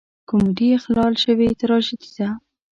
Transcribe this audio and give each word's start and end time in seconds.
کمیډي 0.29 0.67
اخلال 0.77 1.13
شوې 1.23 1.47
تراژیدي 1.59 2.09
ده. 2.17 2.29